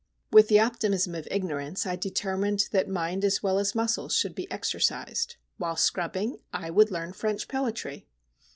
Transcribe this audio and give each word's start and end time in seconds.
With 0.31 0.47
the 0.47 0.59
optimism 0.59 1.13
of 1.13 1.27
ignorance 1.29 1.85
I 1.85 1.95
determined 1.95 2.69
that 2.71 2.87
mind 2.89 3.23
as 3.23 3.43
well 3.43 3.59
as 3.59 3.75
muscles 3.75 4.15
should 4.15 4.33
be 4.33 4.49
exercised. 4.51 5.35
While 5.57 5.75
scrubbing 5.75 6.37
I 6.51 6.71
would 6.71 6.89
learn 6.89 7.13
French 7.13 7.47
poetry. 7.47 8.07